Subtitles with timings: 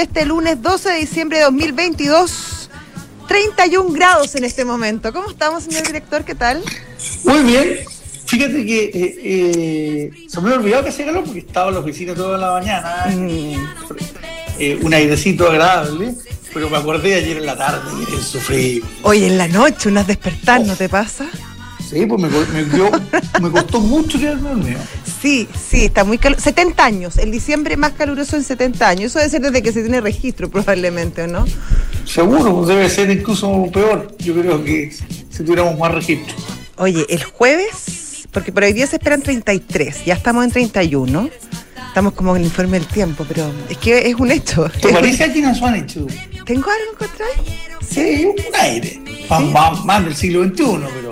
[0.00, 2.70] de este lunes 12 de diciembre de 2022.
[3.28, 5.12] 31 grados en este momento.
[5.12, 6.24] ¿Cómo estamos, señor director?
[6.24, 6.62] ¿Qué tal?
[7.24, 7.78] Muy bien.
[8.24, 12.14] Fíjate que eh, eh, se me olvidado que hacía calor porque estaba en la oficina
[12.14, 13.06] toda la mañana.
[13.08, 13.54] Mm.
[14.58, 16.14] Eh, un airecito agradable.
[16.52, 18.88] Pero me acordé ayer en la tarde y insufrible.
[19.02, 21.26] Hoy en la noche, unas despertar, ¿no te pasa?
[21.90, 22.90] Sí, pues me, me, dio-
[23.42, 24.78] me costó mucho quedarme dormido.
[25.20, 26.44] Sí, sí, está muy caluroso.
[26.44, 29.06] 70 años, el diciembre más caluroso en 70 años.
[29.10, 31.44] Eso debe ser desde que se tiene registro, probablemente, ¿o no?
[32.04, 34.14] Seguro, debe ser incluso peor.
[34.18, 34.92] Yo creo que
[35.30, 36.34] si tuviéramos más registro.
[36.76, 41.28] Oye, el jueves, porque por hoy día se esperan 33, ya estamos en 31.
[41.88, 44.68] Estamos como en el informe del tiempo, pero es que es un hecho.
[44.80, 46.06] ¿Te parece a quienes han hecho?
[46.46, 47.26] ¿Tengo algo en contra?
[47.88, 49.00] Sí, un aire.
[49.28, 50.62] Más, más- más del siglo XXI,
[50.94, 51.09] pero.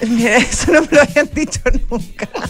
[0.08, 2.28] Mira, eso no me lo habían dicho nunca.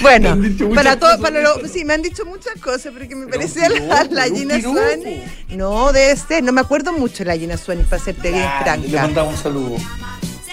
[0.00, 0.36] bueno,
[0.74, 3.68] para todo, para lo- sí, me han dicho muchas cosas, pero que me Pero parecía
[3.68, 4.60] la, la Gina.
[4.60, 5.24] Suárez.
[5.50, 8.76] No, debe ser, no me acuerdo mucho de la Gina Suárez, para serte bien Ah,
[8.76, 9.02] Le franca.
[9.02, 9.76] mandamos un saludo.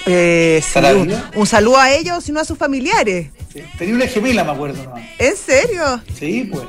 [0.07, 0.93] Eh, sí, ¿Estará
[1.35, 3.29] un, saludo a ella o si no a sus familiares.
[3.51, 3.63] Sí.
[3.77, 4.83] Tenía una gemela, me acuerdo.
[4.83, 4.93] ¿no?
[5.17, 6.01] ¿En serio?
[6.17, 6.63] Sí, pues.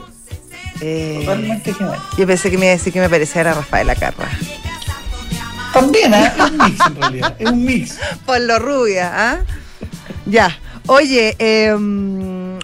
[0.80, 2.02] Eh, Totalmente gemela.
[2.16, 4.28] yo pensé que me iba a decir que me parecía a Rafaela Carra.
[5.80, 6.34] También, ¿ah?
[6.36, 7.36] Es un mix en realidad.
[7.38, 7.98] Es un mix.
[8.24, 9.38] Por lo rubia, ¿ah?
[10.26, 10.58] Ya.
[10.88, 11.74] Oye, eh,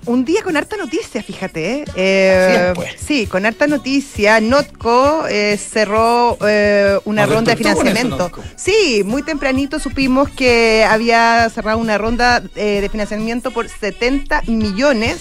[0.05, 1.73] un día con harta noticia, fíjate.
[1.73, 1.85] ¿eh?
[1.95, 2.95] Eh, es, pues.
[3.05, 4.41] Sí, con harta noticia.
[4.41, 8.31] Notco eh, cerró eh, una Nos ronda de eso, financiamiento.
[8.57, 15.19] Sí, muy tempranito supimos que había cerrado una ronda eh, de financiamiento por 70 millones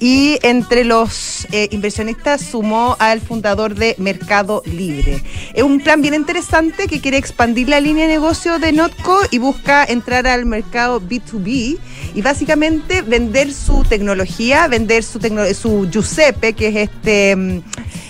[0.00, 5.22] y entre los eh, inversionistas sumó al fundador de Mercado Libre.
[5.52, 9.36] Es un plan bien interesante que quiere expandir la línea de negocio de Notco y
[9.38, 11.78] busca entrar al mercado B2B
[12.14, 17.36] y básicamente vender su tecnología, vender su, tecno- su Giuseppe, que es este...
[17.36, 17.58] mm,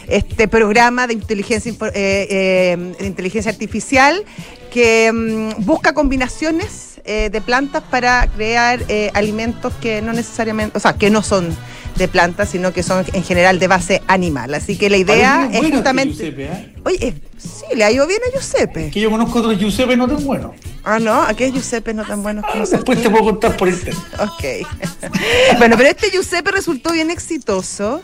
[0.08, 4.24] este programa de inteligencia, eh, eh, de inteligencia artificial
[4.72, 8.84] que mm, busca combinaciones de plantas para crear
[9.14, 11.56] alimentos que no necesariamente, o sea, que no son
[12.00, 14.54] de plantas, sino que son en general de base animal.
[14.54, 16.14] Así que la idea es bueno justamente...
[16.14, 16.74] Giuseppe, ¿eh?
[16.84, 18.90] Oye, eh, sí, le ha ido bien a Giuseppe.
[18.90, 20.52] Que yo conozco otros Giuseppe no tan buenos.
[20.82, 24.02] Ah, no, aquí es Giuseppe no tan bueno como Después te puedo contar por internet.
[24.18, 24.66] Ok.
[25.58, 28.02] bueno, pero este Giuseppe resultó bien exitoso.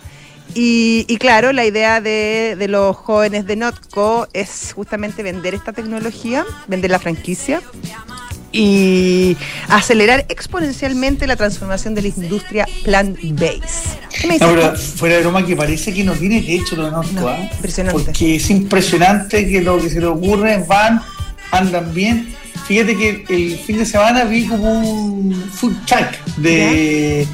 [0.55, 5.73] Y, y claro, la idea de, de los jóvenes de Notco es justamente vender esta
[5.73, 7.63] tecnología, vender la franquicia
[8.53, 9.37] y
[9.69, 13.99] acelerar exponencialmente la transformación de la industria plant-based.
[14.21, 14.79] ¿Qué me dices No, pero tú?
[14.79, 17.49] fuera de broma que parece que no tiene techo lo de Norco, No, ¿ah?
[17.53, 18.03] impresionante.
[18.05, 21.03] Porque es impresionante que lo que se le ocurre, van,
[21.51, 22.35] andan bien.
[22.67, 27.27] Fíjate que el fin de semana vi como un food truck de,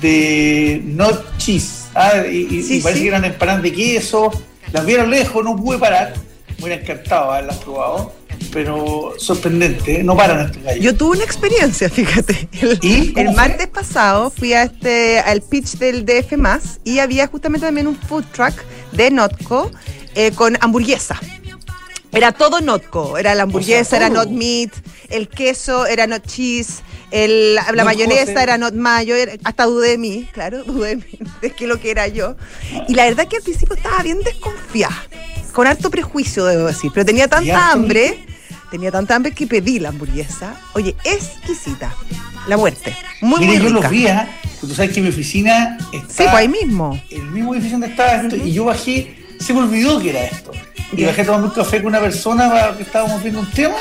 [0.00, 1.84] de not cheese.
[1.94, 2.12] ¿ah?
[2.26, 3.02] Y, Sí, y parece sí.
[3.04, 4.30] que eran empanadas de queso.
[4.72, 6.14] Las vi a lo lejos, no pude parar.
[6.58, 8.12] Me hubiera encantado haberlas probado.
[8.54, 10.04] Pero sorprendente, ¿eh?
[10.04, 10.82] no paran estos gallos.
[10.84, 12.48] Yo tuve una experiencia, fíjate.
[12.52, 13.12] El, ¿Y?
[13.12, 16.34] ¿Cómo el martes pasado fui a este al pitch del DF
[16.84, 18.54] y había justamente también un food truck
[18.92, 19.70] de Notco
[20.14, 21.20] eh, con hamburguesa.
[22.12, 24.70] Era todo Notco, era la hamburguesa, era not meat,
[25.10, 30.28] el queso era not cheese, el- la mayonesa era not mayo, hasta dudé de mí,
[30.32, 32.36] claro, dudé de, mí, de qué lo que era yo.
[32.88, 34.96] Y la verdad que al principio estaba bien desconfiada,
[35.52, 38.24] con harto prejuicio debo decir, pero tenía ¿Y tanta hambre,
[38.74, 40.56] tenía tanta hambre que pedí la hamburguesa.
[40.72, 41.94] Oye, exquisita,
[42.48, 44.28] la muerte, muy, Mire, muy yo los vi, ¿ah?
[44.42, 47.00] Porque Tú sabes que mi oficina está Sí, pues ahí mismo.
[47.08, 50.50] el mismo edificio donde estaba esto, y yo bajé, se me olvidó que era esto.
[50.90, 53.76] Y bajé a tomar un café con una persona para que estábamos viendo un tema,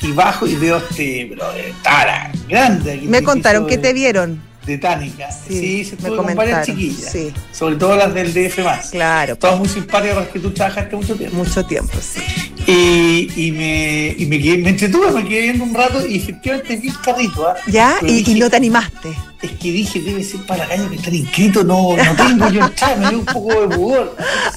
[0.00, 3.02] y bajo y veo este, pero de tara, grande.
[3.04, 4.40] Me contaron que te vieron.
[4.66, 5.30] De, de Tánica.
[5.30, 7.12] Sí, Sí, se me estuve con varias chiquillas.
[7.12, 7.32] sí.
[7.52, 8.60] Sobre todo las del DF.
[8.90, 11.36] Claro, Todas muy simpáticas con las que tú trabajaste mucho tiempo.
[11.36, 12.20] mucho tiempo, sí.
[12.66, 16.76] Y, y me, y me, quedé, me entretuve, me quedé viendo un rato y efectivamente
[16.76, 17.48] vi el carrito.
[17.48, 17.56] ¿ah?
[17.66, 17.96] ¿Ya?
[18.02, 19.08] Y, dije, y no te animaste.
[19.42, 22.96] Es que dije, debe ser para gallos que están inscritos, no, no tengo yo entrar,
[22.98, 24.16] me dio un poco de pudor.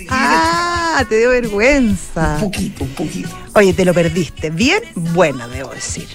[0.09, 2.35] Ah, te dio vergüenza.
[2.35, 3.29] Un poquito, un poquito.
[3.55, 4.51] Oye, te lo perdiste.
[4.51, 6.07] Bien buena, debo decir.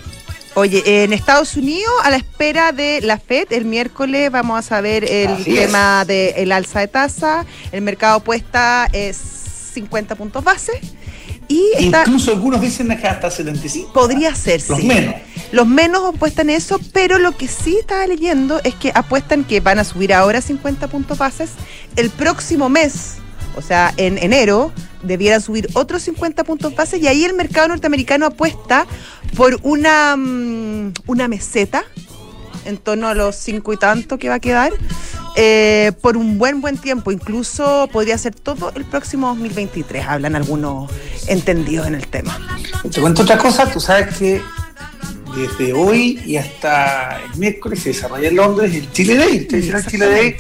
[0.54, 5.04] Oye, en Estados Unidos, a la espera de la FED, el miércoles vamos a saber
[5.04, 7.46] el Así tema del alza de tasa.
[7.70, 9.16] El mercado apuesta es
[9.74, 10.72] 50 puntos base.
[11.46, 13.92] Y está, Incluso algunos dicen que hasta 75.
[13.92, 14.86] podría ser, Los sí.
[14.86, 15.14] menos.
[15.52, 19.78] Los menos apuestan eso, pero lo que sí estaba leyendo es que apuestan que van
[19.80, 21.50] a subir ahora 50 puntos bases.
[21.96, 23.16] El próximo mes,
[23.56, 28.26] o sea, en enero, debieran subir otros 50 puntos bases y ahí el mercado norteamericano
[28.26, 28.86] apuesta
[29.36, 31.84] por una, mm, una meseta
[32.64, 34.72] en torno a los cinco y tanto que va a quedar.
[35.36, 37.12] eh, por un buen, buen tiempo.
[37.12, 40.90] Incluso podría ser todo el próximo 2023, hablan algunos
[41.28, 42.36] entendidos en el tema.
[42.92, 44.42] Te cuento otra cosa, tú sabes que
[45.36, 50.06] desde hoy y hasta el miércoles se desarrolla en Londres el Chile Day, el Chile
[50.06, 50.36] Day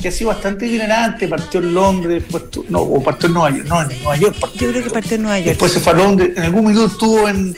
[0.00, 2.24] que ha sido bastante itinerante, partió en Londres,
[2.68, 5.22] no, o partió en Nueva York, no, en Nueva York Yo creo que partió en
[5.22, 5.48] Nueva York.
[5.48, 7.56] Después se fue a Londres, en algún minuto estuvo en,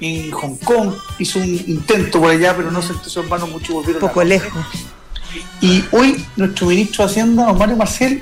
[0.00, 4.22] en Hong Kong, hizo un intento por allá, pero no se entusiasmó mucho, volvieron Poco
[4.22, 4.64] lejos.
[5.60, 8.20] Y hoy nuestro ministro de Hacienda, Mario Marcel,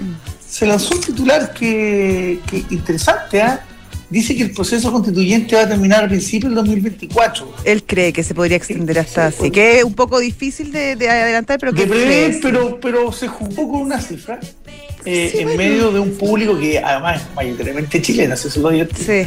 [0.49, 3.65] se lanzó un titular que, que interesante, ¿ah?
[4.11, 7.55] Dice que el proceso constituyente va a terminar a principios del 2024.
[7.65, 11.59] Él cree que se podría extender hasta así, que es un poco difícil de, adelantar,
[11.59, 11.87] pero que...
[12.43, 14.39] pero, pero se jugó con una cifra
[15.05, 18.87] eh, en medio de un público que además es mayoritariamente chileno, eso lo digo.
[18.97, 19.27] Sí.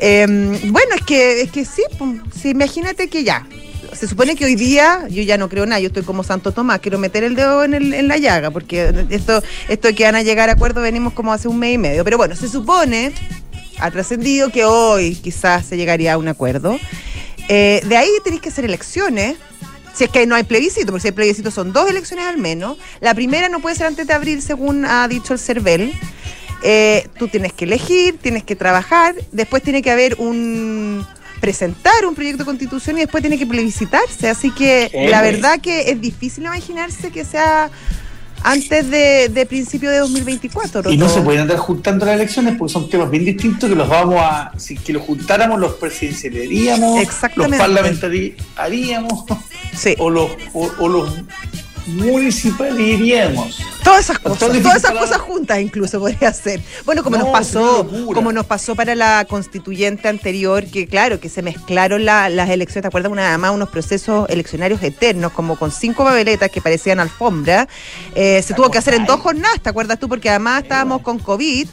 [0.00, 1.82] Em, bueno, es que, es que sí,
[2.40, 3.44] sí, imagínate que ya,
[3.92, 6.78] se supone que hoy día yo ya no creo nada, yo estoy como Santo Tomás,
[6.78, 10.22] quiero meter el dedo en, el, en la llaga, porque esto, esto que van a
[10.22, 12.04] llegar a acuerdo venimos como hace un mes y medio.
[12.04, 13.12] Pero bueno, se supone
[13.80, 16.78] ha trascendido que hoy quizás se llegaría a un acuerdo.
[17.48, 19.36] Eh, de ahí tenéis que hacer elecciones.
[19.94, 22.76] Si es que no hay plebiscito, porque si hay plebiscito son dos elecciones al menos.
[23.00, 25.92] La primera no puede ser antes de abril, según ha dicho el CERVEL.
[26.62, 31.06] Eh, tú tienes que elegir, tienes que trabajar, después tiene que haber un
[31.40, 34.28] presentar un proyecto de constitución y después tiene que plebiscitarse.
[34.28, 37.70] Así que la verdad que es difícil imaginarse que sea
[38.42, 40.90] antes de, de principio de 2024.
[40.90, 43.88] Y no se pueden andar juntando las elecciones porque son temas bien distintos que los
[43.88, 47.06] vamos a, si que los juntáramos, los presidencializaríamos,
[47.36, 49.24] los parlamentariaríamos,
[49.76, 49.94] sí.
[49.98, 51.12] o los, o los
[51.88, 53.60] municipalizaríamos.
[53.82, 56.62] Todas esas cosas, todas esas cosas juntas incluso podría ser.
[56.84, 61.42] Bueno, como nos pasó, como nos pasó para la constituyente anterior, que claro, que se
[61.42, 63.10] mezclaron las elecciones, ¿te acuerdas?
[63.10, 67.68] Una más unos procesos eleccionarios eternos, como con cinco babeletas que parecían alfombra.
[68.14, 70.08] Eh, se tuvo que hacer en dos jornadas, ¿te acuerdas tú?
[70.08, 71.68] Porque además estábamos con COVID.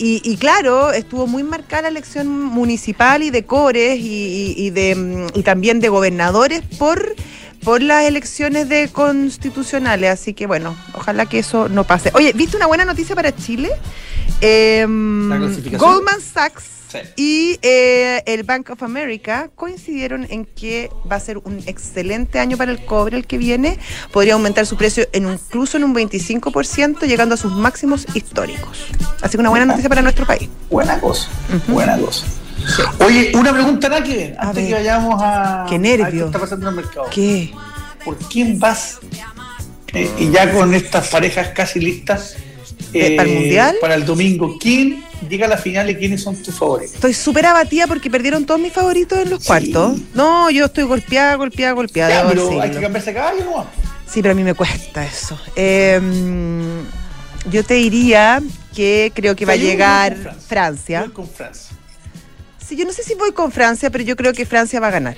[0.00, 5.42] Y, claro, estuvo muy marcada la elección municipal y de cores y, de, mm, y
[5.42, 7.16] también de gobernadores por
[7.62, 12.10] por las elecciones de constitucionales, así que bueno, ojalá que eso no pase.
[12.14, 13.70] Oye, ¿viste una buena noticia para Chile?
[14.40, 15.28] Em,
[15.76, 16.78] Goldman Sachs
[17.16, 22.56] y eh, el Bank of America coincidieron en que va a ser un excelente año
[22.56, 23.78] para el cobre el que viene.
[24.12, 28.86] Podría aumentar su precio en incluso en un 25%, llegando a sus máximos históricos.
[29.20, 30.48] Así que una buena noticia para nuestro país.
[30.70, 31.28] Buena cosa,
[31.68, 32.26] buena cosa.
[33.04, 35.66] Oye, una pregunta, nada que antes que vayamos a.
[35.68, 36.10] Qué nervio.
[36.10, 37.06] qué está pasando en el mercado.
[37.10, 37.52] ¿Qué?
[38.04, 38.98] ¿Por quién vas?
[39.94, 42.36] Eh, y ya con estas parejas casi listas.
[42.92, 43.76] ¿Para el eh, mundial?
[43.80, 44.56] Para el domingo.
[44.58, 46.94] ¿Quién llega a la final y quiénes son tus favoritos?
[46.94, 49.98] Estoy súper abatida porque perdieron todos mis favoritos en los cuartos.
[50.14, 52.22] No, yo estoy golpeada, golpeada, golpeada.
[52.22, 53.66] Ya, pero hay que cambiarse caballo, ¿no?
[54.06, 55.38] Sí, pero a mí me cuesta eso.
[55.54, 56.82] Em,
[57.50, 58.40] yo te diría
[58.74, 60.16] que creo que va a llegar
[60.46, 61.00] Francia.
[61.00, 61.77] Voy con Francia
[62.76, 65.16] yo no sé si voy con Francia, pero yo creo que Francia va a ganar.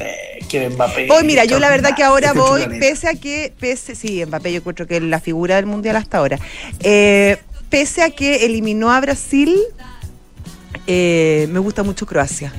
[0.00, 1.08] Eh, que Mbappé.
[1.10, 4.58] Hoy mira, yo la verdad que ahora voy, pese a que, pese, sí, Mbappé yo
[4.58, 6.38] encuentro que es la figura del mundial hasta ahora.
[6.80, 9.56] Eh, pese a que eliminó a Brasil,
[10.86, 12.52] eh, me gusta mucho Croacia.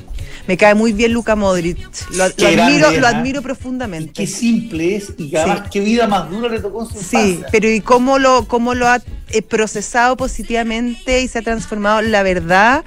[0.46, 1.78] Me cae muy bien Luka Modric.
[2.12, 4.12] Lo, admiro, lo admiro profundamente.
[4.12, 7.70] qué simple es y además qué vida más dura le tocó en su Sí, pero
[7.70, 9.00] y cómo lo, cómo lo ha
[9.48, 12.84] procesado positivamente y se ha transformado, la verdad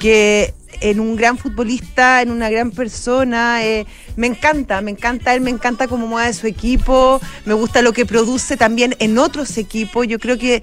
[0.00, 3.64] que en un gran futbolista, en una gran persona.
[3.64, 7.92] Eh, me encanta, me encanta él, me encanta cómo mueve su equipo, me gusta lo
[7.92, 10.06] que produce también en otros equipos.
[10.06, 10.62] Yo creo que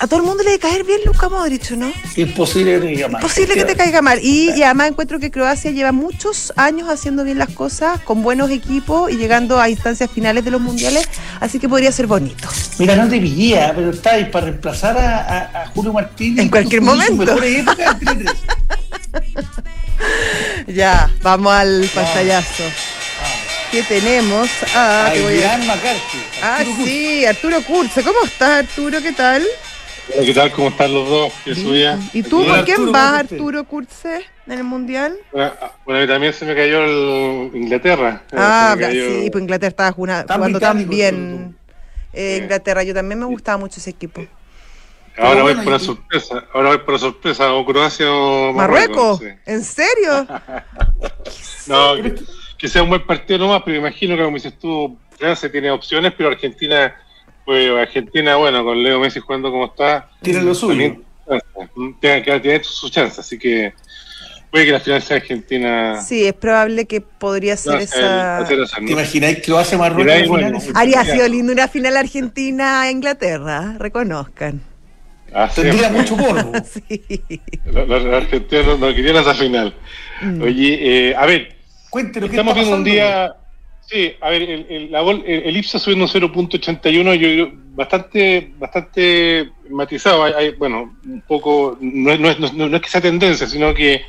[0.00, 1.92] a todo el mundo le debe caer bien Luka Modric, ¿no?
[2.16, 3.22] Imposible que te caiga mal.
[3.22, 4.18] Imposible que te caiga mal.
[4.22, 9.10] Y, además encuentro que Croacia lleva muchos años haciendo bien las cosas, con buenos equipos
[9.10, 11.08] y llegando a instancias finales de los mundiales,
[11.40, 12.48] así que podría ser bonito.
[12.78, 16.44] Mira, no te pillé, pero estáis para reemplazar a, Julio Martínez.
[16.44, 17.36] En cualquier momento.
[20.66, 22.64] ya, vamos al pantallazo.
[23.70, 24.50] ¿Qué tenemos?
[24.74, 25.12] Ah,
[26.42, 28.02] Ah, sí, Arturo Kurze.
[28.02, 29.00] ¿Cómo estás, Arturo?
[29.00, 29.42] ¿Qué tal?
[30.24, 30.52] ¿qué tal?
[30.52, 31.32] ¿Cómo están los dos?
[31.44, 31.52] ¿Qué
[32.12, 35.16] ¿Y tú por quién vas, Arturo Kurze, en el Mundial?
[35.32, 38.22] Bueno, a mí también se me cayó el Inglaterra.
[38.32, 41.56] Ah, sí, pues Inglaterra estaba jugando, tan bien.
[42.12, 44.26] Eh, Inglaterra, yo también me gustaba mucho ese equipo.
[45.18, 49.20] Ahora voy por la sorpresa, ahora voy por la sorpresa, o Croacia o Marruecos.
[49.44, 50.26] ¿En serio?
[51.66, 51.94] no,
[52.58, 56.14] que, sea un buen partido nomás, pero imagino que como dices tú, Francia tiene opciones,
[56.16, 56.94] pero Argentina,
[57.44, 60.96] pues Argentina, bueno, con Leo Messi jugando como está, tiene lo suyo.
[62.00, 63.74] Tiene, su chance, así que
[64.50, 66.00] puede que la final sea Argentina.
[66.00, 68.46] Sí, es probable que podría ser esa.
[68.46, 74.71] ¿Te imagináis que lo hace bueno, Haría sido lindo una final Argentina-Inglaterra, reconozcan.
[75.34, 76.52] Ah, Tendría mucho polvo.
[76.64, 77.22] sí.
[77.64, 79.74] Los, argentinos no querían esa final.
[80.20, 80.42] Mm.
[80.42, 80.78] Oye,
[81.10, 81.56] eh, a ver,
[81.90, 83.36] Cuéntenos, estamos viendo un día.
[83.82, 84.94] Sí, a ver, el, el,
[85.26, 90.24] el, IPSA subiendo 0.81, yo bastante, bastante matizado.
[90.24, 94.02] Hay, bueno, un poco, no, no, no, no, es que sea tendencia, sino que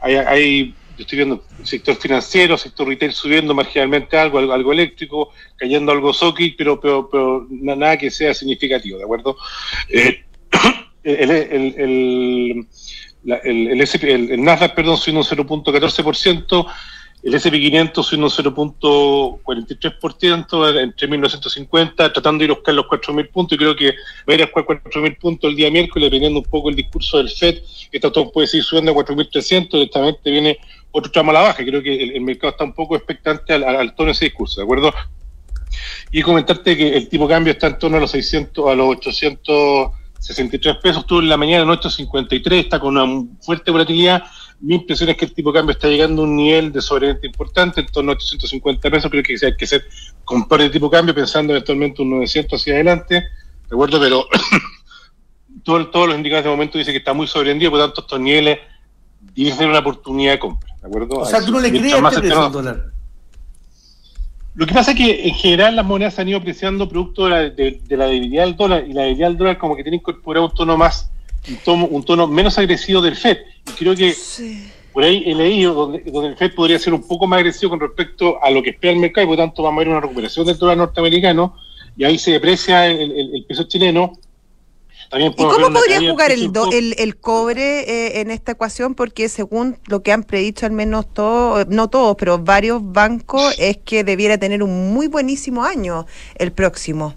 [0.00, 5.92] hay, hay yo estoy viendo sector financiero, sector retail subiendo marginalmente algo, algo, eléctrico, cayendo
[5.92, 9.36] algo SOKI, pero, pero, pero nada que sea significativo, ¿de acuerdo?
[9.88, 10.24] Eh,
[11.02, 12.66] el, el,
[13.24, 15.26] el, el, Nasdaq, perdón, subiendo un
[15.62, 16.66] 0.14%,
[17.22, 23.56] el SP500 subiendo un 0.43% entre 1950, tratando de ir a buscar los 4.000 puntos,
[23.56, 26.46] y creo que va a ir a buscar 4.000 puntos el día miércoles, dependiendo un
[26.46, 27.58] poco el discurso del FED,
[27.90, 30.58] que todo puede seguir subiendo a 4.300, directamente viene
[30.90, 33.94] otro tramo a la baja, creo que el, mercado está un poco expectante al, al,
[33.94, 34.94] tono de ese discurso, ¿de acuerdo?
[36.10, 38.88] Y comentarte que el tipo de cambio está en torno a los 600, a los
[40.18, 44.24] 863 pesos, estuvo en la mañana en 853, está con una fuerte volatilidad,
[44.60, 47.20] mi impresión es que el tipo de cambio está llegando a un nivel de soberanía
[47.22, 49.10] importante, en torno a 850 pesos.
[49.10, 49.84] Creo que hay que hacer
[50.24, 53.14] comprar el tipo de cambio pensando eventualmente un 900 hacia adelante.
[53.14, 54.00] ¿De acuerdo?
[54.00, 54.26] Pero
[55.62, 58.58] todos los indicadores de momento dicen que está muy sobrevendido, por lo tanto, estos niveles
[59.32, 60.74] dicen ser una oportunidad de compra.
[60.80, 61.18] ¿De acuerdo?
[61.18, 62.92] O sea, tú no le crees a este dólar.
[64.58, 67.48] Lo que pasa es que en general las monedas han ido apreciando producto de la,
[67.48, 70.52] de, la debilidad del dólar y la debilidad del dólar como que tiene incorporado un
[70.52, 71.12] tono más
[71.48, 73.38] un tono, un tono menos agresivo del FED.
[73.68, 74.12] Y creo que
[74.92, 77.78] por ahí he leído donde, donde, el FED podría ser un poco más agresivo con
[77.78, 80.44] respecto a lo que espera el mercado y por tanto vamos a ver una recuperación
[80.44, 81.54] del dólar norteamericano
[81.96, 84.14] y ahí se deprecia el, peso chileno.
[85.08, 88.94] También ¿Y cómo podría jugar el, el, el, cobre eh, en esta ecuación?
[88.94, 93.78] Porque según lo que han predicho al menos todos, no todos, pero varios bancos, es
[93.78, 97.14] que debiera tener un muy buenísimo año el próximo.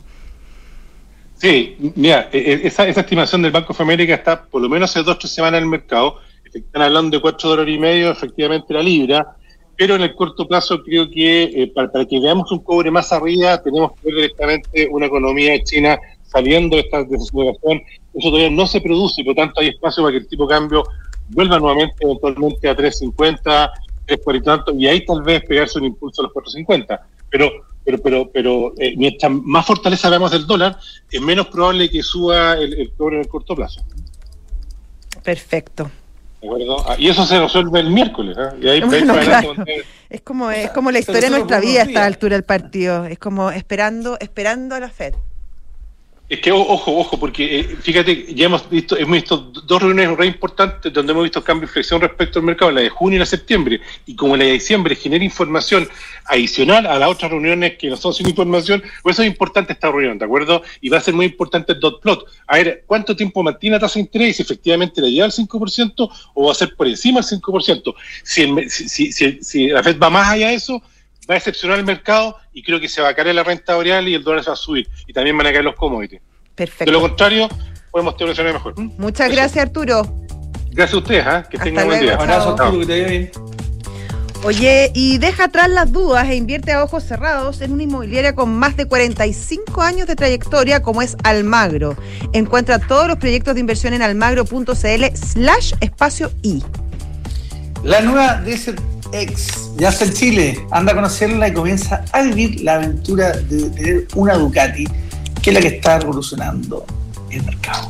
[1.36, 4.90] Sí, mira, e, e, esa, esa estimación del Banco de América está por lo menos
[4.90, 6.18] hace dos o tres semanas en el mercado.
[6.54, 9.36] Están hablando de cuatro dólares y medio, efectivamente, la libra.
[9.76, 13.62] Pero en el corto plazo creo que eh, para, que veamos un cobre más arriba
[13.62, 16.00] tenemos que ver directamente una economía de China
[16.32, 17.82] saliendo de esta desaceleración.
[18.14, 20.54] Eso todavía no se produce, por lo tanto hay espacio para que el tipo de
[20.54, 20.84] cambio
[21.30, 23.72] vuelva nuevamente eventualmente a 3.50,
[24.08, 27.00] 3.40 y tanto, y ahí tal vez pegarse un impulso a los 4.50.
[27.30, 27.50] Pero
[27.84, 30.78] pero pero pero eh, mientras más fortaleza veamos del dólar,
[31.10, 33.82] es menos probable que suba el, cobre en el corto plazo.
[35.24, 35.90] Perfecto.
[36.42, 36.78] ¿De acuerdo?
[36.88, 38.36] Ah, y eso se resuelve el miércoles.
[38.38, 38.58] ¿eh?
[38.62, 38.84] Y ahí,
[40.10, 43.06] Es como es como la historia de nuestra vida a esta altura del partido.
[43.06, 45.14] Es como esperando esperando a la Fed.
[46.32, 50.28] Es que ojo, ojo, porque eh, fíjate, ya hemos visto, hemos visto dos reuniones re
[50.28, 53.24] importantes donde hemos visto cambios de inflexión respecto al mercado, la de junio y la
[53.24, 55.90] de septiembre, y como la de diciembre genera información
[56.24, 59.92] adicional a las otras reuniones que no son sin información, por eso es importante esta
[59.92, 60.64] reunión, ¿de acuerdo?
[60.80, 62.26] Y va a ser muy importante el dot plot.
[62.48, 66.10] A ver, ¿cuánto tiempo mantiene la tasa de interés si efectivamente le llega al 5%
[66.34, 67.94] o va a ser por encima del 5%?
[68.24, 70.82] Si, si, si, si la Fed va más allá de eso,
[71.30, 74.10] va a excepcionar el mercado y creo que se va a caer la renta variable
[74.10, 74.90] y el dólar se va a subir.
[75.08, 76.22] Y también van a caer los commodities.
[76.56, 76.86] Perfecto.
[76.86, 77.50] De lo contrario,
[77.92, 78.80] podemos tener un escenario mejor.
[78.98, 80.04] Muchas gracias, Arturo.
[80.72, 81.44] Gracias a ustedes, ¿eh?
[81.50, 82.16] que tengan buen día.
[82.16, 83.32] Un abrazo, Arturo, que te vaya bien.
[84.44, 88.56] Oye, y deja atrás las dudas e invierte a ojos cerrados en una inmobiliaria con
[88.56, 91.96] más de 45 años de trayectoria como es Almagro.
[92.34, 96.64] Encuentra todos los proyectos de inversión en almagro.cl slash espacio I.
[97.84, 98.82] La nueva Desert
[99.14, 100.66] X ya está en Chile.
[100.72, 104.86] Anda a conocerla y comienza a vivir la aventura de tener una Ducati,
[105.42, 106.86] que es la que está revolucionando
[107.30, 107.88] el mercado.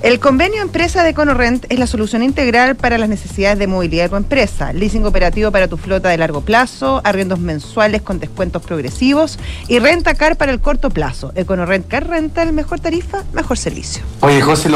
[0.00, 4.08] El convenio empresa de EconoRent es la solución integral para las necesidades de movilidad de
[4.10, 4.72] tu empresa.
[4.72, 10.14] Leasing operativo para tu flota de largo plazo, arriendos mensuales con descuentos progresivos y renta
[10.14, 11.32] car para el corto plazo.
[11.34, 14.04] EconoRent Car Rental, mejor tarifa, mejor servicio.
[14.20, 14.70] Oye, José,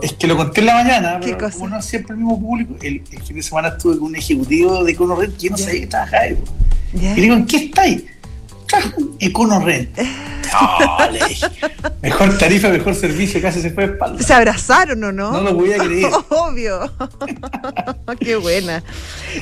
[0.00, 1.82] es que lo conté en la mañana, ¿Qué pero cosa?
[1.82, 2.76] siempre el mismo público.
[2.80, 6.22] El, fin de semana estuve con un ejecutivo de EconoRent que no sabía que trabajaba
[6.22, 6.38] ahí.
[6.94, 8.04] Y digo, ¿en qué estáis?
[9.20, 9.98] EconoRent.
[12.02, 14.22] mejor tarifa, mejor servicio, casi se fue de espalda.
[14.22, 15.32] ¿Se abrazaron o no?
[15.32, 16.10] No lo voy a creer.
[16.28, 16.92] Obvio.
[18.20, 18.82] Qué buena.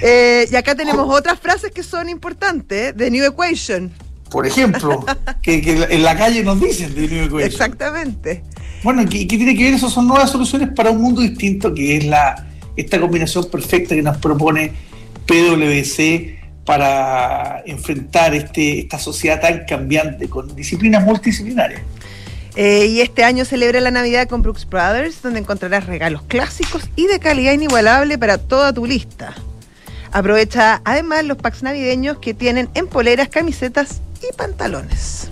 [0.02, 3.92] Eh, y acá tenemos otras frases que son importantes, de New Equation.
[4.30, 5.04] Por ejemplo,
[5.42, 7.42] que, en la calle nos dicen de New Equation.
[7.42, 8.42] Exactamente.
[8.82, 9.74] Bueno, ¿qué, ¿qué, tiene que ver?
[9.74, 14.02] Eso son nuevas soluciones para un mundo distinto, que es la esta combinación perfecta que
[14.02, 14.72] nos propone
[15.26, 21.80] PwC para enfrentar este, esta sociedad tan cambiante con disciplinas multidisciplinarias.
[22.56, 27.06] Eh, y este año celebra la Navidad con Brooks Brothers, donde encontrarás regalos clásicos y
[27.06, 29.34] de calidad inigualable para toda tu lista.
[30.10, 35.28] Aprovecha además los packs navideños que tienen en poleras, camisetas y pantalones.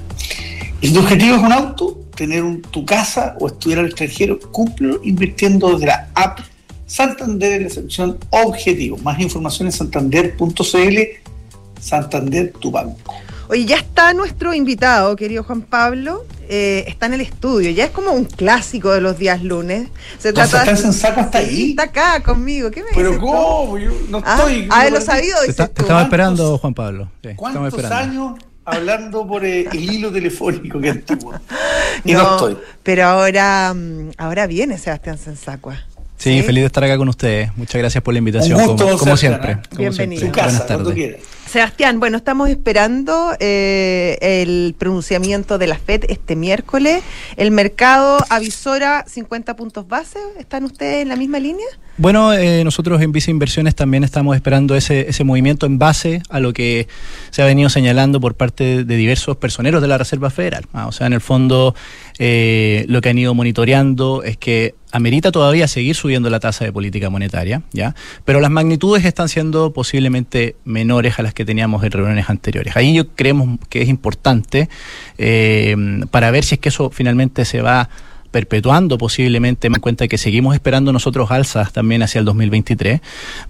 [0.81, 1.99] ¿Y tu objetivo es un auto?
[2.14, 4.38] ¿Tener tu casa o estudiar al extranjero?
[4.53, 6.41] Cúmplelo invirtiendo desde la app
[6.87, 8.99] Santander en la sección Objetivo.
[8.99, 11.24] Más información en santander.cl.
[11.85, 13.14] Santander, tu banco.
[13.49, 16.25] Oye, ya está nuestro invitado, querido Juan Pablo.
[16.49, 17.71] Eh, está en el estudio.
[17.71, 19.88] Ya es como un clásico de los días lunes.
[20.19, 21.71] Se trata ¿Estás en saco hasta ahí?
[21.71, 22.71] Está acá conmigo.
[22.71, 23.79] ¿Qué me Pero ¿cómo?
[23.79, 24.69] Yo no ah, estoy.
[24.71, 25.37] Ah, lo sabido.
[25.47, 27.11] Te, te estaba esperando, Juan Pablo.
[27.37, 31.35] ¿Cuántos años hablando por eh, el hilo telefónico que antiguo?
[32.05, 32.59] Y no, estoy.
[32.83, 35.79] Pero ahora, mm, ahora viene Sebastián Sensacua.
[36.17, 37.57] Sí, feliz de estar acá con ustedes.
[37.57, 39.59] Muchas gracias por la invitación, como, siempre.
[39.76, 40.29] Bienvenido.
[40.29, 41.19] Buenas tardes.
[41.47, 47.03] Sebastián, bueno, estamos esperando eh, el pronunciamiento de la FED este miércoles.
[47.37, 50.19] El mercado avisora 50 puntos base.
[50.39, 51.67] ¿Están ustedes en la misma línea?
[51.97, 56.53] Bueno, eh, nosotros en Visa Inversiones también estamos esperando ese, movimiento en base a lo
[56.53, 56.89] que
[57.31, 60.65] se ha venido señalando por parte de diversos personeros de la Reserva Federal.
[60.73, 61.77] Ah, o sea, en el fondo,
[62.19, 66.73] eh, lo que han ido monitoreando es que amerita todavía seguir subiendo la tasa de
[66.73, 67.97] política monetaria, ¿ya?
[68.25, 72.76] Pero las magnitudes están siendo posiblemente menores a las que teníamos en reuniones anteriores.
[72.76, 74.69] Ahí yo creemos que es importante
[75.19, 75.76] eh,
[76.11, 77.88] para ver si es que eso finalmente se va
[78.35, 83.00] perpetuando posiblemente, me cuenta que seguimos esperando nosotros alzas también hacia el 2023,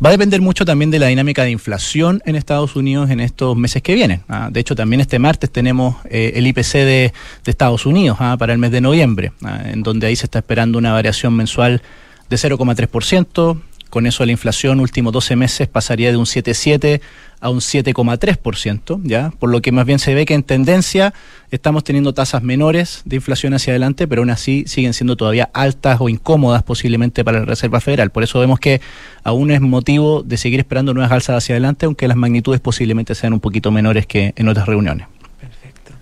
[0.05, 3.57] va a depender mucho también de la dinámica de inflación en Estados Unidos en estos
[3.57, 4.21] meses que vienen.
[4.29, 4.50] ¿ah?
[4.53, 7.12] De hecho, también este martes tenemos eh, el IPC de,
[7.47, 8.37] Estados Unidos ¿ah?
[8.38, 9.62] para el mes de noviembre, ¿ah?
[9.64, 11.81] en donde ahí se está esperando una variación mensual
[12.29, 17.00] de 0,3%, con eso la inflación últimos 12 meses pasaría de un 7,7
[17.45, 19.31] a un 7,3%, ¿ya?
[19.39, 21.13] Por lo que más bien se ve que en tendencia
[21.50, 25.99] estamos teniendo tasas menores de inflación hacia adelante, pero aún así siguen siendo todavía altas
[26.00, 28.09] o incómodas posiblemente para la Reserva Federal.
[28.09, 28.80] Por eso vemos que
[29.25, 33.35] aún es motivo de seguir esperando nuevas alzas hacia adelante, aunque las magnitudes posiblemente sean
[33.35, 35.07] un poquito menores que en otras reuniones.
[35.39, 35.93] Perfecto.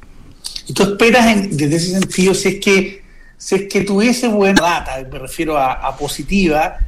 [0.69, 3.03] ¿Y tú esperas desde ese sentido si es que
[3.37, 6.79] si es que tuviese buena data, me refiero a positiva,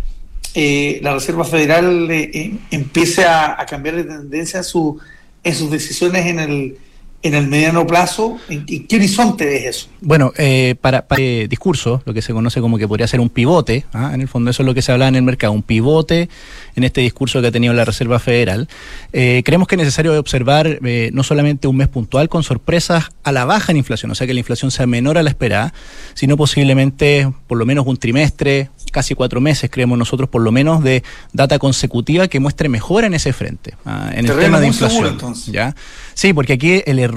[0.54, 5.00] eh, la Reserva Federal eh, eh, empiece a, cambiar de tendencia en, su,
[5.42, 6.78] en sus decisiones en el,
[7.24, 8.36] en el mediano plazo?
[8.48, 9.88] ¿En, qué horizonte es eso?
[10.00, 10.32] Bueno,
[10.80, 14.12] para, para discurso, lo que se conoce como que podría ser un pivote, ¿ah?
[14.14, 16.28] en el fondo eso es lo que se habla en el mercado, un pivote
[16.76, 18.68] en este discurso que ha tenido la Reserva Federal.
[19.10, 20.78] creemos que es necesario observar
[21.12, 24.34] no solamente un mes puntual con sorpresas a la baja en inflación, o sea que
[24.34, 25.72] la inflación sea menor a la esperada,
[26.14, 30.82] sino posiblemente por lo menos un trimestre, casi cuatro meses, creemos nosotros, por lo menos,
[30.82, 35.18] de data consecutiva que muestre mejora en ese frente, ah, en el tema de inflación.
[35.46, 35.74] ¿ya?
[36.14, 37.13] Sí, porque aquí el error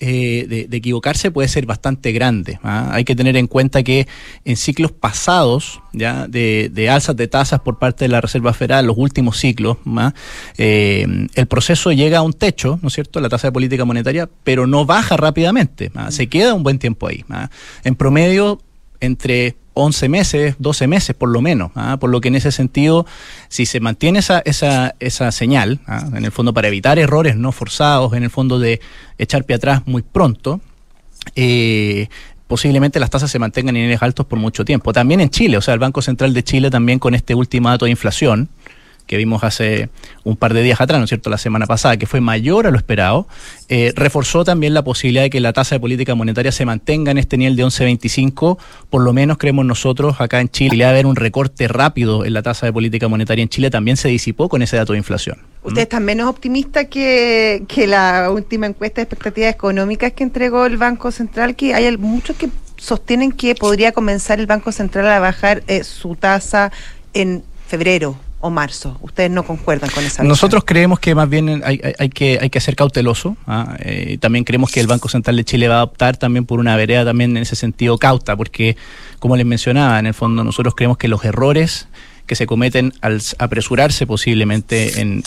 [0.00, 2.58] eh, de, equivocarse puede ser bastante grande.
[2.62, 2.90] ¿ah?
[2.92, 4.06] Hay que tener en cuenta que
[4.44, 8.86] en ciclos pasados, ya de, de, alzas de tasas por parte de la Reserva Federal,
[8.86, 10.14] los últimos ciclos, ¿ah?
[10.58, 14.28] eh, el proceso llega a un techo, ¿no es cierto?, la tasa de política monetaria,
[14.44, 17.24] pero no baja rápidamente, se queda un buen tiempo ahí.
[17.84, 18.60] En promedio,
[19.00, 21.70] entre 11 meses, 12 meses por lo menos.
[21.74, 21.96] ¿ah?
[22.00, 23.06] Por lo que en ese sentido,
[23.48, 26.08] si se mantiene esa, esa, esa señal, ¿ah?
[26.14, 28.80] en el fondo para evitar errores no forzados, en el fondo de
[29.18, 30.60] echar pie atrás muy pronto,
[31.36, 32.08] eh,
[32.46, 34.92] posiblemente las tasas se mantengan en niveles altos por mucho tiempo.
[34.92, 37.84] También en Chile, o sea, el Banco Central de Chile también con este último dato
[37.84, 38.48] de inflación,
[39.10, 39.88] que vimos hace
[40.22, 42.70] un par de días atrás, ¿no es cierto?, la semana pasada, que fue mayor a
[42.70, 43.26] lo esperado,
[43.68, 47.18] eh, reforzó también la posibilidad de que la tasa de política monetaria se mantenga en
[47.18, 48.56] este nivel de 11.25,
[48.88, 52.34] por lo menos creemos nosotros acá en Chile, y a haber un recorte rápido en
[52.34, 55.38] la tasa de política monetaria en Chile también se disipó con ese dato de inflación.
[55.64, 60.76] ¿Usted está menos optimista que, que la última encuesta de expectativas económicas que entregó el
[60.76, 61.56] Banco Central?
[61.56, 66.14] Que hay muchos que sostienen que podría comenzar el Banco Central a bajar eh, su
[66.14, 66.70] tasa
[67.12, 68.98] en febrero o marzo.
[69.02, 72.74] ¿Ustedes no concuerdan con esa Nosotros creemos que más bien hay, que, hay que ser
[72.74, 73.36] cauteloso.
[73.46, 73.76] ¿ah?
[73.80, 76.76] Eh, también creemos que el Banco Central de Chile va a optar también por una
[76.76, 78.76] vereda también en ese sentido cauta, porque
[79.18, 81.88] como les mencionaba, en el fondo nosotros creemos que los errores
[82.26, 85.22] que se cometen al apresurarse posiblemente en,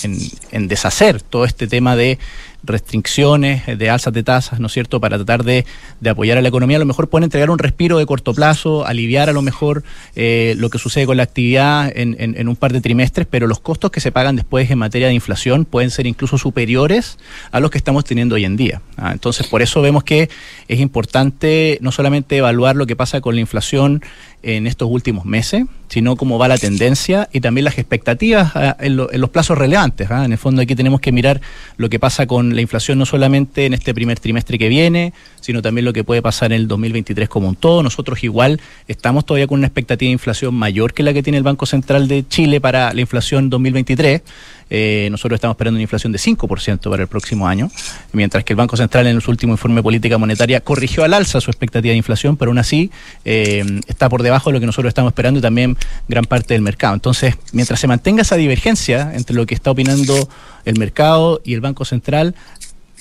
[0.51, 2.17] en deshacer todo este tema de
[2.63, 5.65] restricciones, eh, de alzas de tasas, ¿no es cierto?, para tratar de,
[5.99, 8.85] de, apoyar a la economía, a lo mejor pueden entregar un respiro de corto plazo,
[8.85, 9.83] aliviar a lo mejor
[10.15, 13.59] eh, lo que sucede con la actividad en, en, un par de trimestres, pero los
[13.59, 17.17] costos que se pagan después en materia de inflación pueden ser incluso superiores
[17.51, 18.81] a los que estamos teniendo hoy en día.
[18.97, 19.11] ¿ah?
[19.11, 20.29] Entonces, por eso vemos que
[20.67, 24.01] es importante no solamente evaluar lo que pasa con la inflación
[24.43, 28.95] en estos últimos meses, sino cómo va la tendencia y también las expectativas ah, en,
[28.95, 30.11] los plazos relevantes.
[30.11, 30.25] ¿ah?
[30.25, 31.41] En el fondo aquí tenemos que mirar
[31.77, 35.61] lo que pasa con la inflación no solamente en este primer trimestre que viene, sino
[35.61, 37.83] también lo que puede pasar en el 2023 como un todo.
[37.83, 41.43] Nosotros igual estamos todavía con una expectativa de inflación mayor que la que tiene el
[41.43, 44.21] Banco Central de Chile para la inflación 2023.
[44.69, 47.69] Eh, nosotros estamos esperando una inflación de 5% para el próximo año,
[48.13, 51.41] mientras que el Banco Central en su último informe de política monetaria corrigió al alza
[51.41, 52.89] su expectativa de inflación, pero aún así
[53.25, 55.77] eh, está por debajo de lo que nosotros estamos esperando y también
[56.07, 56.93] gran parte del mercado.
[56.93, 60.29] Entonces, mientras se mantenga esa divergencia entre lo que está opinando
[60.65, 62.35] el mercado y el Banco Central,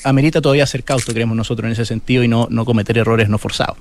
[0.04, 3.38] amerita todavía ser cauto, creemos nosotros en ese sentido, y no, no cometer errores no
[3.38, 3.76] forzados.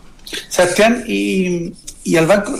[0.49, 2.53] Sebastián, y, y al banco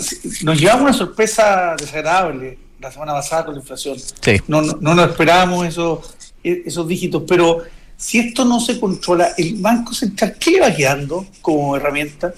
[0.44, 3.98] nos llevamos una sorpresa desagradable la semana pasada con la inflación.
[4.00, 4.42] Sí.
[4.48, 7.64] No, no, no nos esperábamos esos, esos dígitos, pero
[7.96, 12.34] si esto no se controla, ¿el Banco Central qué le va quedando como herramienta?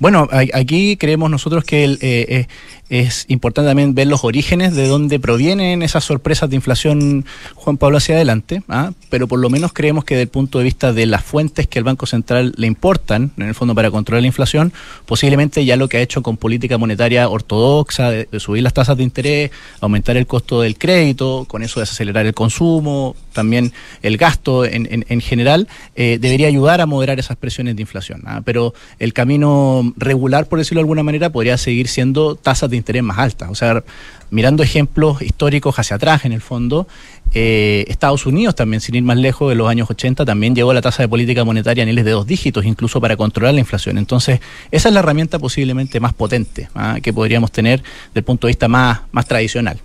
[0.00, 2.46] Bueno, aquí creemos nosotros que el, eh, eh,
[2.88, 7.96] es importante también ver los orígenes de dónde provienen esas sorpresas de inflación, Juan Pablo,
[7.96, 8.92] hacia adelante, ¿ah?
[9.08, 11.78] pero por lo menos creemos que desde el punto de vista de las fuentes que
[11.78, 14.72] el Banco Central le importan, en el fondo para controlar la inflación,
[15.06, 19.04] posiblemente ya lo que ha hecho con política monetaria ortodoxa, de, subir las tasas de
[19.04, 25.04] interés, aumentar el costo del crédito, con eso desacelerar el consumo, también el gasto en,
[25.08, 28.22] en, general, eh, debería ayudar a moderar esas presiones de inflación.
[28.26, 28.42] ¿ah?
[28.44, 33.02] Pero el camino regular, por decirlo de alguna manera, podría seguir siendo tasas de interés
[33.02, 33.48] más altas.
[33.50, 33.82] O sea,
[34.30, 36.88] mirando ejemplos históricos hacia atrás, en el fondo,
[37.34, 40.74] eh, Estados Unidos también, sin ir más lejos, de los años 80 también llegó a
[40.74, 43.98] la tasa de política monetaria a niveles de dos dígitos, incluso para controlar la inflación.
[43.98, 44.40] Entonces,
[44.70, 46.98] esa es la herramienta posiblemente más potente ¿ah?
[47.02, 49.78] que podríamos tener desde el punto de vista más, más tradicional.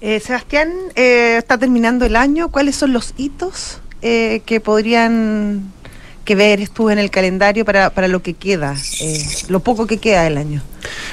[0.00, 2.50] Eh, Sebastián, eh, está terminando el año.
[2.50, 5.70] ¿Cuáles son los hitos que podrían
[6.30, 9.98] que ver estuvo en el calendario para, para lo que queda, eh, lo poco que
[9.98, 10.62] queda del año?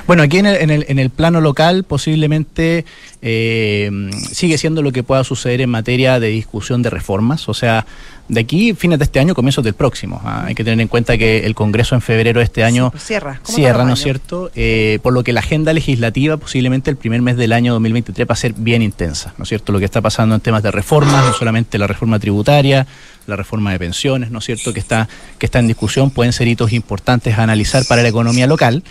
[0.05, 2.85] Bueno, aquí en el, en el, en el plano local posiblemente
[3.23, 3.89] eh,
[4.31, 7.87] sigue siendo lo que pueda suceder en materia de discusión de reformas, o sea,
[8.29, 10.21] de aquí fines de este año, comienzos del próximo.
[10.23, 10.43] ¿ah?
[10.45, 13.41] Hay que tener en cuenta que el Congreso en febrero de este año pues cierra,
[13.43, 14.51] cierra ¿no es cierto?
[14.53, 18.33] Eh, por lo que la agenda legislativa posiblemente el primer mes del año 2023 va
[18.33, 19.71] a ser bien intensa, ¿no es cierto?
[19.71, 22.85] Lo que está pasando en temas de reformas, no solamente la reforma tributaria,
[23.27, 26.47] la reforma de pensiones, ¿no es cierto?, que está, que está en discusión, pueden ser
[26.47, 28.83] hitos importantes a analizar para la economía local.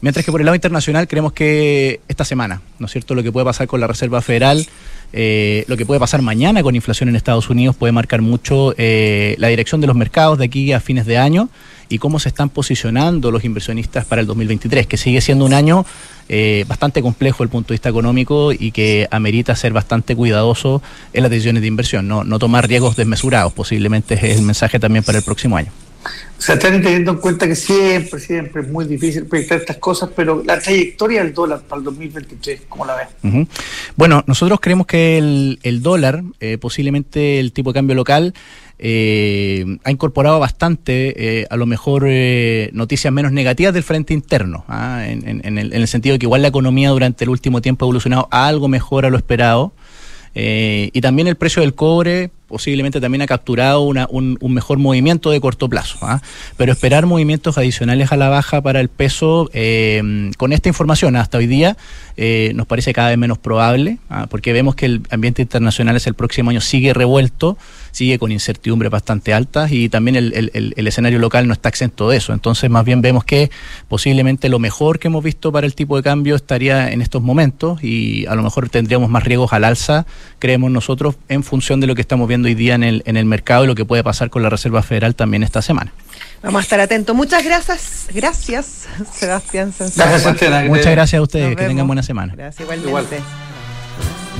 [0.00, 3.32] Mientras que por el lado internacional creemos que esta semana, ¿no es cierto?, lo que
[3.32, 4.66] puede pasar con la Reserva Federal,
[5.12, 9.36] eh, lo que puede pasar mañana con inflación en Estados Unidos puede marcar mucho eh,
[9.38, 11.48] la dirección de los mercados de aquí a fines de año
[11.88, 15.84] y cómo se están posicionando los inversionistas para el 2023, que sigue siendo un año
[16.28, 20.82] eh, bastante complejo desde el punto de vista económico y que amerita ser bastante cuidadoso
[21.12, 25.04] en las decisiones de inversión, no, no tomar riesgos desmesurados, posiblemente es el mensaje también
[25.04, 25.83] para el próximo año.
[26.38, 30.10] O sea, están teniendo en cuenta que siempre, siempre es muy difícil proyectar estas cosas,
[30.14, 33.46] pero la trayectoria del dólar para el 2023, ¿cómo la ves?
[33.96, 38.34] Bueno, nosotros creemos que el, el dólar, eh, posiblemente el tipo de cambio local,
[38.78, 44.64] eh, ha incorporado bastante, eh, a lo mejor, eh, noticias menos negativas del frente interno,
[44.68, 45.04] ¿ah?
[45.06, 47.84] en, en, el, en, el, sentido de que igual la economía durante el último tiempo
[47.84, 49.72] ha evolucionado algo mejor a lo esperado.
[50.34, 54.78] Eh, y también el precio del cobre posiblemente también ha capturado una, un, un, mejor
[54.78, 55.98] movimiento de corto plazo.
[56.02, 56.20] ¿ah?
[56.56, 61.38] Pero esperar movimientos adicionales a la baja para el peso, eh, con esta información hasta
[61.38, 61.76] hoy día,
[62.16, 64.26] eh, nos parece cada vez menos probable, ¿ah?
[64.30, 67.58] porque vemos que el ambiente internacional es el próximo año sigue revuelto,
[67.94, 72.10] sigue con incertidumbres bastante altas y también el, el, el, escenario local no está exento
[72.10, 72.32] de eso.
[72.32, 73.52] Entonces, más bien vemos que
[73.88, 77.84] posiblemente lo mejor que hemos visto para el tipo de cambio estaría en estos momentos
[77.84, 80.06] y a lo mejor tendríamos más riesgos al alza,
[80.40, 83.26] creemos nosotros, en función de lo que estamos viendo hoy día en el, en el
[83.26, 85.92] mercado y lo que puede pasar con la Reserva Federal también esta semana.
[86.42, 87.14] Vamos a estar atentos.
[87.14, 92.34] Muchas gracias, gracias, Sebastián Gracias, Muchas gracias a ustedes, que tengan buena semana.
[92.34, 92.88] Gracias, igualmente.
[92.88, 93.53] Igual.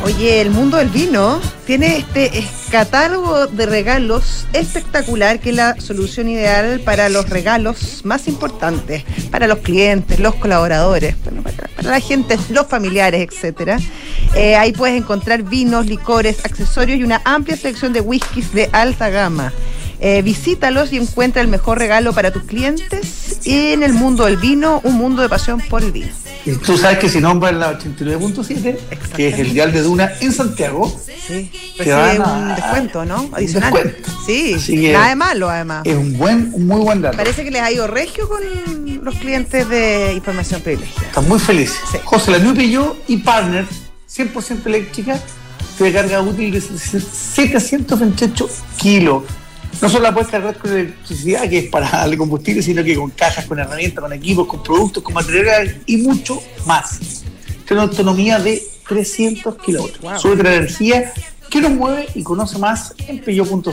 [0.05, 2.31] Oye, el mundo del vino tiene este
[2.71, 9.47] catálogo de regalos espectacular que es la solución ideal para los regalos más importantes, para
[9.47, 13.79] los clientes, los colaboradores, bueno, para, la gente, los familiares, etcétera.
[14.35, 19.09] Eh, ahí puedes encontrar vinos, licores, accesorios y una amplia selección de whiskies de alta
[19.09, 19.55] gama.
[20.01, 24.83] Eh, visítalos y encuentra el mejor regalo para tus clientes en el mundo del vino,
[24.85, 26.24] un mundo de pasión por el vino.
[26.47, 28.77] Y tú sabes que si nombras la 89.7,
[29.17, 30.95] que es el dial de Duna en Santiago,
[31.27, 33.31] sí, te dan un descuento, ¿no?
[33.33, 33.73] Adicional.
[33.73, 34.11] Descuento.
[34.27, 35.83] Sí, nada de malo además.
[35.85, 37.17] Es un buen, un muy buen dato.
[37.17, 38.43] Parece que les ha ido regio con
[39.03, 41.09] los clientes de información privilegiada.
[41.09, 41.79] Están muy felices.
[41.91, 41.99] Sí.
[42.05, 43.65] José, la New Peugeot y Partner,
[44.11, 45.19] 100% eléctrica,
[45.79, 49.25] de carga útil de 728 kilos
[49.85, 53.11] no solo la puedes cargar con electricidad, que es para darle combustible, sino que con
[53.11, 57.23] cajas, con herramientas, con equipos, con productos, con materiales y mucho más.
[57.67, 60.01] Tiene una autonomía de 300 kilómetros.
[60.01, 60.19] Wow.
[60.19, 61.13] Sube la energía
[61.55, 63.71] qué nos mueve y conoce más en peyo.cl.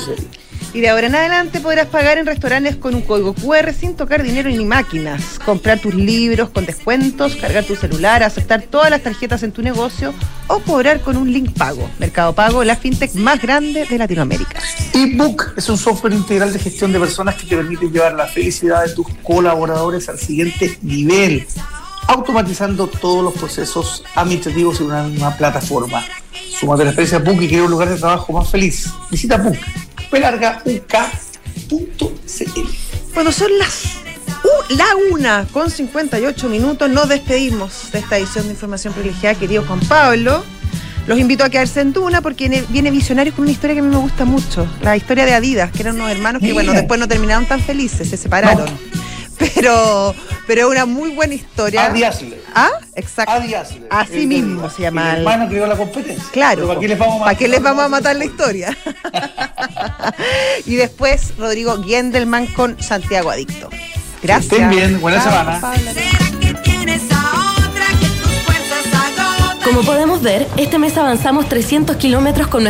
[0.71, 4.21] Y de ahora en adelante podrás pagar en restaurantes con un código QR sin tocar
[4.21, 9.41] dinero ni máquinas, comprar tus libros con descuentos, cargar tu celular, aceptar todas las tarjetas
[9.41, 10.13] en tu negocio
[10.45, 11.89] o cobrar con un link pago.
[11.97, 14.61] Mercado Pago, la fintech más grande de Latinoamérica.
[14.93, 18.85] ebook es un software integral de gestión de personas que te permite llevar la felicidad
[18.85, 21.47] de tus colaboradores al siguiente nivel,
[22.07, 26.05] automatizando todos los procesos administrativos en una misma plataforma.
[26.61, 28.87] Sumate a la experiencia Book y crea un lugar de trabajo más feliz.
[29.09, 29.57] Visita Book
[30.11, 30.69] pelargauk.cl.
[33.15, 33.85] Cuando son las
[34.43, 39.63] uh, la una con 58 minutos, nos despedimos de esta edición de Información Privilegiada, querido
[39.65, 40.43] Juan Pablo.
[41.07, 43.89] Los invito a quedarse en Duna porque viene Visionario con una historia que a mí
[43.89, 44.67] me gusta mucho.
[44.83, 48.07] La historia de Adidas, que eran unos hermanos que, bueno, después no terminaron tan felices,
[48.07, 48.67] se separaron.
[49.55, 50.13] Pero,
[50.47, 51.85] pero una muy buena historia.
[51.85, 52.21] Adidas.
[52.53, 53.33] Ah, exacto.
[53.89, 55.11] Así mismo se llama.
[55.11, 56.23] El hermano creó la competencia.
[56.31, 56.67] Claro.
[56.67, 58.77] ¿Para qué les vamos a, ¿para qué les vamos a matar la historia?
[60.65, 63.69] y después Rodrigo Gendelman con Santiago Adicto.
[64.21, 64.51] Gracias.
[64.53, 65.61] estén bien, buena semana.
[69.63, 72.69] Como podemos ver, este mes avanzamos 300 kilómetros con nuestra